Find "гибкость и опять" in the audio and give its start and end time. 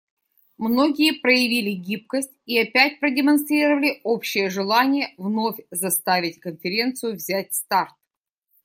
1.73-2.99